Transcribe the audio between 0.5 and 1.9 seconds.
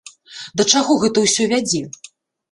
Да чаго гэта ўсё вядзе?